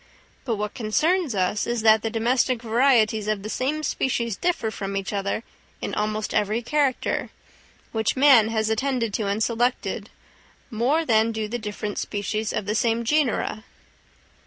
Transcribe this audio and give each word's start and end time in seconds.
But 0.45 0.55
what 0.55 0.73
concerns 0.73 1.35
us 1.35 1.67
is 1.67 1.83
that 1.83 2.01
the 2.01 2.09
domestic 2.09 2.63
varieties 2.63 3.27
of 3.27 3.43
the 3.43 3.51
same 3.51 3.83
species 3.83 4.35
differ 4.35 4.71
from 4.71 4.97
each 4.97 5.13
other 5.13 5.43
in 5.79 5.93
almost 5.93 6.33
every 6.33 6.63
character, 6.63 7.29
which 7.91 8.15
man 8.15 8.47
has 8.47 8.71
attended 8.71 9.13
to 9.13 9.27
and 9.27 9.43
selected, 9.43 10.09
more 10.71 11.05
than 11.05 11.31
do 11.31 11.47
the 11.47 11.59
distinct 11.59 11.99
species 11.99 12.51
of 12.51 12.65
the 12.65 12.73
same 12.73 13.03
genera. 13.03 13.63